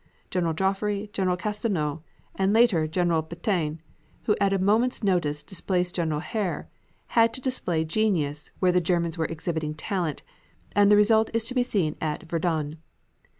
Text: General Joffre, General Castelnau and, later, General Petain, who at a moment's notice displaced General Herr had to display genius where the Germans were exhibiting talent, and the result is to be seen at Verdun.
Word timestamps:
General 0.31 0.55
Joffre, 0.55 1.11
General 1.13 1.37
Castelnau 1.37 2.01
and, 2.33 2.51
later, 2.53 2.87
General 2.87 3.21
Petain, 3.21 3.83
who 4.23 4.35
at 4.41 4.51
a 4.51 4.57
moment's 4.57 5.03
notice 5.03 5.43
displaced 5.43 5.93
General 5.93 6.21
Herr 6.21 6.67
had 7.09 7.35
to 7.35 7.39
display 7.39 7.85
genius 7.85 8.49
where 8.57 8.71
the 8.71 8.81
Germans 8.81 9.19
were 9.19 9.25
exhibiting 9.25 9.75
talent, 9.75 10.23
and 10.75 10.91
the 10.91 10.95
result 10.97 11.29
is 11.35 11.45
to 11.45 11.53
be 11.53 11.61
seen 11.61 11.97
at 12.01 12.23
Verdun. 12.23 12.79